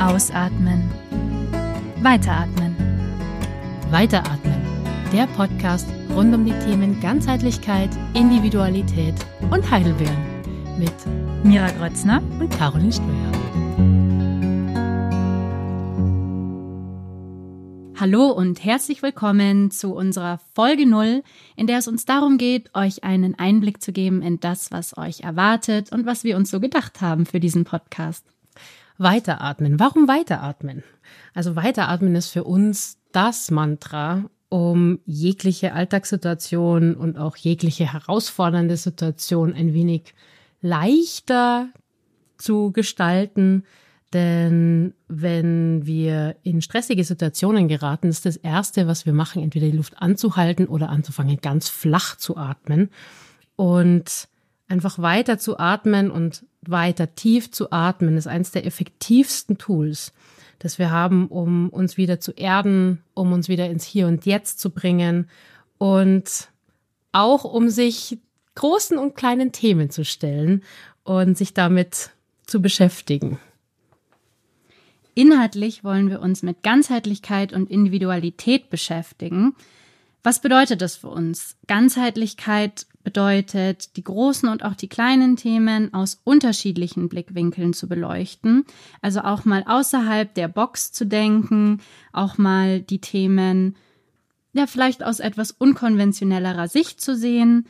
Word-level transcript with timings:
Ausatmen. 0.00 0.90
Weiteratmen. 2.02 2.76
Weiteratmen. 3.90 4.60
Der 5.10 5.26
Podcast 5.26 5.88
rund 6.14 6.34
um 6.34 6.44
die 6.44 6.52
Themen 6.66 7.00
Ganzheitlichkeit, 7.00 7.88
Individualität 8.12 9.14
und 9.50 9.70
Heidelbeeren 9.70 10.18
mit 10.78 10.92
Mira 11.44 11.70
Grötzner 11.70 12.22
und 12.38 12.50
Caroline 12.50 12.92
Steuer. 12.92 13.32
Hallo 17.98 18.26
und 18.32 18.62
herzlich 18.62 19.02
willkommen 19.02 19.70
zu 19.70 19.94
unserer 19.94 20.40
Folge 20.54 20.84
0, 20.84 21.22
in 21.56 21.66
der 21.66 21.78
es 21.78 21.88
uns 21.88 22.04
darum 22.04 22.36
geht, 22.36 22.68
euch 22.74 23.02
einen 23.02 23.38
Einblick 23.38 23.80
zu 23.80 23.92
geben 23.92 24.20
in 24.20 24.40
das, 24.40 24.70
was 24.70 24.98
euch 24.98 25.20
erwartet 25.20 25.90
und 25.90 26.04
was 26.04 26.22
wir 26.22 26.36
uns 26.36 26.50
so 26.50 26.60
gedacht 26.60 27.00
haben 27.00 27.24
für 27.24 27.40
diesen 27.40 27.64
Podcast. 27.64 28.35
Weiteratmen. 28.98 29.78
Warum 29.78 30.08
weiteratmen? 30.08 30.82
Also 31.34 31.56
weiteratmen 31.56 32.14
ist 32.14 32.30
für 32.30 32.44
uns 32.44 32.98
das 33.12 33.50
Mantra, 33.50 34.24
um 34.48 35.00
jegliche 35.04 35.72
Alltagssituation 35.72 36.94
und 36.94 37.18
auch 37.18 37.36
jegliche 37.36 37.92
herausfordernde 37.92 38.76
Situation 38.76 39.52
ein 39.54 39.74
wenig 39.74 40.14
leichter 40.60 41.68
zu 42.38 42.72
gestalten. 42.72 43.64
Denn 44.12 44.94
wenn 45.08 45.84
wir 45.84 46.36
in 46.42 46.62
stressige 46.62 47.04
Situationen 47.04 47.68
geraten, 47.68 48.08
ist 48.08 48.24
das 48.24 48.36
Erste, 48.36 48.86
was 48.86 49.04
wir 49.04 49.12
machen, 49.12 49.42
entweder 49.42 49.66
die 49.66 49.76
Luft 49.76 50.00
anzuhalten 50.00 50.66
oder 50.68 50.90
anzufangen, 50.90 51.38
ganz 51.42 51.68
flach 51.68 52.16
zu 52.16 52.36
atmen. 52.36 52.90
Und 53.56 54.28
einfach 54.68 54.98
weiter 54.98 55.38
zu 55.38 55.58
atmen 55.58 56.10
und 56.10 56.44
weiter 56.62 57.14
tief 57.14 57.50
zu 57.50 57.70
atmen 57.70 58.16
ist 58.16 58.26
eines 58.26 58.50
der 58.50 58.66
effektivsten 58.66 59.58
Tools, 59.58 60.12
das 60.58 60.78
wir 60.78 60.90
haben, 60.90 61.28
um 61.28 61.68
uns 61.68 61.96
wieder 61.96 62.18
zu 62.20 62.32
erden, 62.32 63.02
um 63.14 63.32
uns 63.32 63.48
wieder 63.48 63.68
ins 63.70 63.84
Hier 63.84 64.06
und 64.08 64.26
Jetzt 64.26 64.58
zu 64.60 64.70
bringen 64.70 65.28
und 65.78 66.48
auch 67.12 67.44
um 67.44 67.68
sich 67.68 68.18
großen 68.54 68.98
und 68.98 69.14
kleinen 69.14 69.52
Themen 69.52 69.90
zu 69.90 70.04
stellen 70.04 70.62
und 71.04 71.38
sich 71.38 71.54
damit 71.54 72.10
zu 72.46 72.60
beschäftigen. 72.60 73.38
Inhaltlich 75.14 75.82
wollen 75.82 76.10
wir 76.10 76.20
uns 76.20 76.42
mit 76.42 76.62
Ganzheitlichkeit 76.62 77.52
und 77.52 77.70
Individualität 77.70 78.68
beschäftigen. 78.68 79.54
Was 80.22 80.40
bedeutet 80.40 80.82
das 80.82 80.96
für 80.96 81.08
uns? 81.08 81.56
Ganzheitlichkeit 81.66 82.86
bedeutet, 83.06 83.96
die 83.96 84.02
großen 84.02 84.48
und 84.48 84.64
auch 84.64 84.74
die 84.74 84.88
kleinen 84.88 85.36
Themen 85.36 85.94
aus 85.94 86.20
unterschiedlichen 86.24 87.08
Blickwinkeln 87.08 87.72
zu 87.72 87.86
beleuchten. 87.86 88.64
Also 89.00 89.20
auch 89.20 89.44
mal 89.44 89.62
außerhalb 89.64 90.34
der 90.34 90.48
Box 90.48 90.90
zu 90.90 91.06
denken, 91.06 91.80
auch 92.12 92.36
mal 92.36 92.80
die 92.80 93.00
Themen 93.00 93.76
ja 94.54 94.66
vielleicht 94.66 95.04
aus 95.04 95.20
etwas 95.20 95.52
unkonventionellerer 95.52 96.66
Sicht 96.66 97.00
zu 97.00 97.14
sehen, 97.14 97.68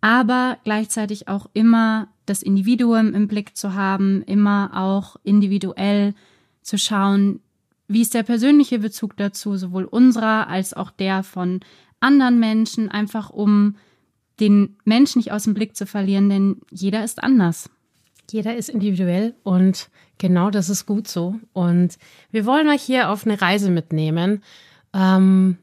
aber 0.00 0.56
gleichzeitig 0.64 1.28
auch 1.28 1.50
immer 1.52 2.08
das 2.24 2.42
Individuum 2.42 3.12
im 3.12 3.28
Blick 3.28 3.58
zu 3.58 3.74
haben, 3.74 4.22
immer 4.22 4.70
auch 4.72 5.16
individuell 5.22 6.14
zu 6.62 6.78
schauen, 6.78 7.40
wie 7.88 8.00
ist 8.00 8.14
der 8.14 8.22
persönliche 8.22 8.78
Bezug 8.78 9.18
dazu, 9.18 9.58
sowohl 9.58 9.84
unserer 9.84 10.48
als 10.48 10.72
auch 10.72 10.90
der 10.90 11.24
von 11.24 11.60
anderen 12.00 12.40
Menschen, 12.40 12.88
einfach 12.88 13.28
um 13.28 13.76
den 14.40 14.76
Menschen 14.84 15.18
nicht 15.18 15.32
aus 15.32 15.44
dem 15.44 15.54
Blick 15.54 15.76
zu 15.76 15.86
verlieren, 15.86 16.28
denn 16.28 16.56
jeder 16.70 17.04
ist 17.04 17.22
anders. 17.22 17.70
Jeder 18.30 18.56
ist 18.56 18.68
individuell 18.68 19.34
und 19.42 19.88
genau 20.18 20.50
das 20.50 20.68
ist 20.68 20.86
gut 20.86 21.08
so. 21.08 21.36
Und 21.52 21.96
wir 22.30 22.44
wollen 22.44 22.68
euch 22.68 22.82
hier 22.82 23.10
auf 23.10 23.24
eine 23.24 23.40
Reise 23.40 23.70
mitnehmen, 23.70 24.42
ähm, 24.92 25.56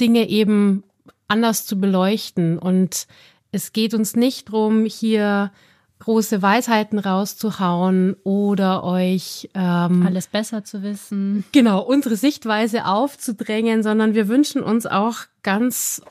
Dinge 0.00 0.28
eben 0.28 0.82
anders 1.28 1.64
zu 1.64 1.78
beleuchten. 1.78 2.58
Und 2.58 3.06
es 3.52 3.72
geht 3.72 3.94
uns 3.94 4.16
nicht 4.16 4.50
drum, 4.50 4.84
hier 4.84 5.52
große 6.00 6.42
Weisheiten 6.42 6.98
rauszuhauen 6.98 8.16
oder 8.24 8.82
euch 8.82 9.48
ähm, 9.54 10.04
alles 10.04 10.26
besser 10.26 10.64
zu 10.64 10.82
wissen. 10.82 11.44
Genau, 11.52 11.80
unsere 11.80 12.16
Sichtweise 12.16 12.86
aufzudrängen, 12.86 13.84
sondern 13.84 14.14
wir 14.14 14.26
wünschen 14.26 14.62
uns 14.62 14.86
auch 14.86 15.18
ganz 15.44 16.02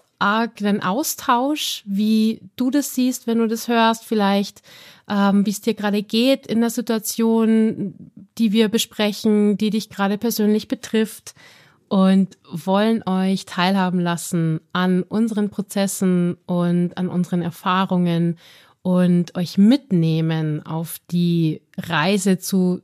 den 0.60 0.84
Austausch, 0.84 1.84
wie 1.86 2.42
du 2.56 2.70
das 2.70 2.94
siehst, 2.96 3.28
wenn 3.28 3.40
du 3.40 3.48
das 3.48 3.68
hörst, 3.68 4.06
vielleicht 4.06 4.62
ähm, 5.10 5.46
wie 5.46 5.50
es 5.50 5.62
dir 5.62 5.74
gerade 5.74 6.04
geht 6.04 6.48
in 6.48 6.62
der 6.62 6.70
Situation, 6.70 7.94
die 8.38 8.52
wir 8.52 8.70
besprechen, 8.70 9.58
die 9.58 9.70
dich 9.70 9.90
gerade 9.90 10.18
persönlich 10.18 10.68
betrifft 10.68 11.34
und 11.90 12.38
wollen 12.50 13.04
euch 13.06 13.46
teilhaben 13.46 14.00
lassen 14.00 14.62
an 14.72 15.04
unseren 15.04 15.50
Prozessen 15.50 16.38
und 16.46 16.98
an 16.98 17.10
unseren 17.10 17.42
Erfahrungen 17.42 18.38
und 18.82 19.36
euch 19.36 19.58
mitnehmen 19.58 20.66
auf 20.66 20.98
die 21.12 21.62
Reise 21.78 22.40
zu 22.40 22.82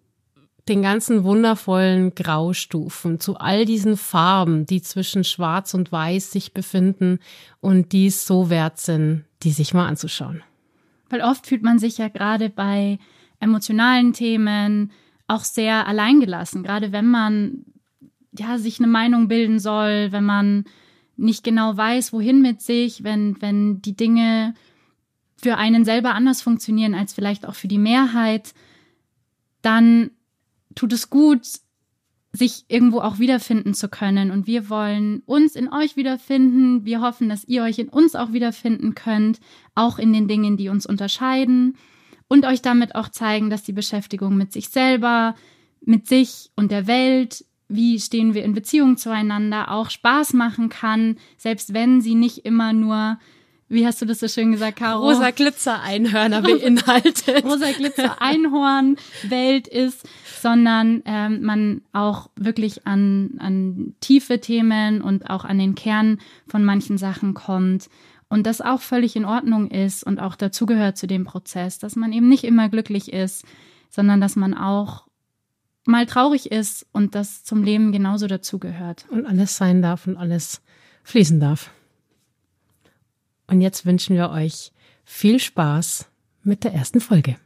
den 0.69 0.81
ganzen 0.81 1.23
wundervollen 1.23 2.13
Graustufen, 2.16 3.19
zu 3.19 3.38
all 3.38 3.66
diesen 3.66 3.97
Farben, 3.97 4.66
die 4.66 4.81
zwischen 4.81 5.23
Schwarz 5.23 5.73
und 5.73 5.91
Weiß 5.91 6.31
sich 6.31 6.53
befinden 6.53 7.19
und 7.59 7.91
die 7.91 8.07
es 8.07 8.28
so 8.28 8.50
wert 8.50 8.79
sind, 8.79 9.25
die 9.44 9.51
sich 9.51 9.73
mal 9.73 9.88
anzuschauen. 9.88 10.44
Weil 11.09 11.22
oft 11.22 11.47
fühlt 11.47 11.63
man 11.63 11.79
sich 11.79 11.97
ja 11.97 12.09
gerade 12.09 12.50
bei 12.50 13.00
emotionalen 13.39 14.13
Themen 14.13 14.91
auch 15.28 15.44
sehr 15.44 15.88
alleingelassen, 15.88 16.63
gerade 16.63 16.91
wenn 16.91 17.07
man 17.07 17.66
ja 18.38 18.57
sich 18.57 18.79
eine 18.79 18.88
Meinung 18.88 19.28
bilden 19.28 19.59
soll, 19.59 20.11
wenn 20.11 20.23
man 20.23 20.66
nicht 21.16 21.44
genau 21.44 21.75
weiß, 21.75 22.13
wohin 22.13 22.41
mit 22.41 22.61
sich, 22.61 23.03
wenn 23.03 23.41
wenn 23.41 23.81
die 23.81 23.95
Dinge 23.95 24.53
für 25.38 25.57
einen 25.57 25.85
selber 25.85 26.13
anders 26.13 26.41
funktionieren 26.41 26.94
als 26.94 27.13
vielleicht 27.13 27.45
auch 27.45 27.55
für 27.55 27.67
die 27.67 27.78
Mehrheit, 27.78 28.53
dann 29.61 30.11
tut 30.78 30.94
es 30.94 31.10
gut, 31.10 31.46
sich 32.32 32.66
irgendwo 32.68 33.00
auch 33.00 33.20
wiederfinden 33.20 33.74
zu 33.74 33.90
können. 33.90 34.32
Und 34.32 34.48
wir 34.48 34.70
wollen 34.70 35.24
uns 35.26 35.56
in 35.56 35.72
euch 35.72 35.96
wiederfinden. 35.96 36.86
Wir 36.86 37.02
hoffen, 37.02 37.30
dass 37.30 37.46
ihr 37.46 37.64
euch 37.64 37.80
in 37.80 37.90
uns 37.90 38.16
auch 38.16 38.32
wiederfinden 38.32 38.96
könnt, 38.96 39.40
auch 39.76 39.98
in 39.98 40.14
den 40.14 40.28
Dingen, 40.28 40.56
die 40.56 40.70
uns 40.70 40.86
unterscheiden. 40.86 41.78
Und 42.28 42.46
euch 42.46 42.62
damit 42.62 42.96
auch 42.96 43.10
zeigen, 43.10 43.50
dass 43.50 43.64
die 43.64 43.74
Beschäftigung 43.74 44.38
mit 44.38 44.52
sich 44.52 44.70
selber, 44.70 45.36
mit 45.82 46.08
sich 46.08 46.52
und 46.56 46.72
der 46.72 46.86
Welt, 46.86 47.46
wie 47.70 48.00
stehen 48.00 48.34
wir 48.34 48.44
in 48.44 48.54
Beziehung 48.54 48.98
zueinander, 48.98 49.72
auch 49.72 49.90
Spaß 49.90 50.34
machen 50.34 50.70
kann, 50.70 51.18
selbst 51.38 51.74
wenn 51.74 52.02
sie 52.02 52.16
nicht 52.16 52.40
immer 52.46 52.74
nur 52.74 53.18
wie 53.69 53.85
hast 53.85 54.01
du 54.01 54.05
das 54.05 54.19
so 54.19 54.28
schön 54.28 54.51
gesagt, 54.53 54.78
Caro? 54.78 55.09
Rosa 55.09 55.31
Glitzer 55.31 55.81
Einhörner 55.81 56.41
beinhaltet. 56.41 57.28
Rosa 57.44 57.72
Glitzer 57.72 58.22
Einhorn 58.22 58.95
Welt 59.23 59.67
ist, 59.67 60.07
sondern 60.41 61.01
ähm, 61.05 61.41
man 61.41 61.81
auch 61.91 62.29
wirklich 62.35 62.88
an, 62.88 63.31
an 63.39 63.95
tiefe 64.00 64.39
Themen 64.39 65.01
und 65.01 65.29
auch 65.29 65.44
an 65.44 65.59
den 65.59 65.75
Kern 65.75 66.19
von 66.47 66.63
manchen 66.63 66.97
Sachen 66.97 67.33
kommt. 67.33 67.89
Und 68.29 68.45
das 68.45 68.61
auch 68.61 68.81
völlig 68.81 69.16
in 69.16 69.25
Ordnung 69.25 69.69
ist 69.69 70.03
und 70.03 70.19
auch 70.19 70.35
dazugehört 70.35 70.97
zu 70.97 71.07
dem 71.07 71.25
Prozess, 71.25 71.79
dass 71.79 71.95
man 71.95 72.13
eben 72.13 72.29
nicht 72.29 72.44
immer 72.44 72.69
glücklich 72.69 73.11
ist, 73.11 73.45
sondern 73.89 74.22
dass 74.22 74.35
man 74.35 74.53
auch 74.53 75.07
mal 75.85 76.05
traurig 76.05 76.51
ist 76.51 76.85
und 76.91 77.16
das 77.16 77.44
zum 77.44 77.63
Leben 77.63 77.91
genauso 77.91 78.28
dazugehört. 78.28 79.05
Und 79.09 79.25
alles 79.25 79.57
sein 79.57 79.81
darf 79.81 80.07
und 80.07 80.17
alles 80.17 80.61
fließen 81.03 81.39
darf. 81.39 81.72
Und 83.47 83.61
jetzt 83.61 83.85
wünschen 83.85 84.16
wir 84.16 84.29
euch 84.29 84.72
viel 85.03 85.40
Spaß 85.40 86.08
mit 86.44 86.64
der 86.64 86.73
ersten 86.73 86.99
Folge. 86.99 87.38